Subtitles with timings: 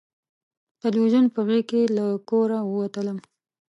[0.81, 3.17] تلویزیون په غېږ له کوره ووتلم